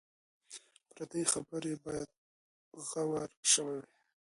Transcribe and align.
پر 0.89 0.99
دې 1.11 1.21
خبرې 1.31 1.73
باید 1.83 2.09
غور 2.89 3.23
شوی 3.51 3.77
وای. 3.81 3.99